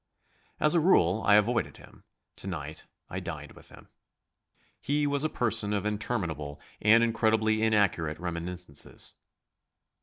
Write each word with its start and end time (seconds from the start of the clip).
As 0.59 0.73
a 0.73 0.79
rule 0.79 1.21
I 1.27 1.35
avoided 1.35 1.77
him, 1.77 2.03
to 2.37 2.47
night 2.47 2.85
I 3.07 3.19
dined 3.19 3.51
with 3.51 3.69
him. 3.69 3.87
He 4.79 5.05
was 5.05 5.23
a 5.23 5.29
person 5.29 5.73
of 5.73 5.85
interminable 5.85 6.59
and 6.81 7.03
incredibly 7.03 7.61
inaccurate 7.61 8.17
reminiscences. 8.17 9.13